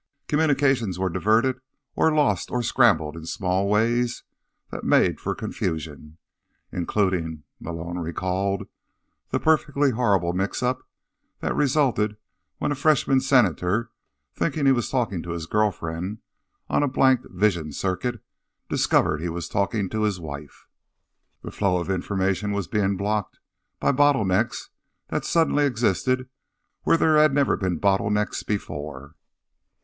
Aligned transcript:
Communications 0.27 0.97
were 0.97 1.09
diverted 1.11 1.61
or 1.95 2.11
lost 2.11 2.49
or 2.49 2.63
scrambled 2.63 3.15
in 3.15 3.27
small 3.27 3.69
ways 3.69 4.23
that 4.71 4.83
made 4.83 5.19
for 5.21 5.35
confusion—including, 5.35 7.43
Malone 7.59 7.99
recalled, 7.99 8.67
the 9.29 9.39
perfectly 9.39 9.91
horrible 9.91 10.33
mixup 10.33 10.81
that 11.41 11.53
resulted 11.55 12.17
when 12.57 12.71
a 12.71 12.75
freshman 12.75 13.19
senator, 13.21 13.91
thinking 14.33 14.65
he 14.65 14.71
was 14.71 14.89
talking 14.89 15.21
to 15.21 15.33
his 15.33 15.45
girlfriend 15.45 16.17
on 16.67 16.81
a 16.81 16.87
blanked 16.87 17.27
vision 17.29 17.71
circuit, 17.71 18.23
discovered 18.69 19.21
he 19.21 19.29
was 19.29 19.47
talking 19.47 19.87
to 19.87 20.01
his 20.01 20.19
wife. 20.19 20.65
The 21.43 21.51
flow 21.51 21.77
of 21.79 21.91
information 21.91 22.53
was 22.53 22.65
being 22.67 22.97
blocked 22.97 23.39
by 23.79 23.91
bottlenecks 23.91 24.69
that 25.09 25.25
suddenly 25.25 25.65
existed 25.67 26.27
where 26.85 26.97
there 26.97 27.17
had 27.17 27.35
never 27.35 27.55
been 27.55 27.79
bottlenecks 27.79 28.41
before. 28.43 29.13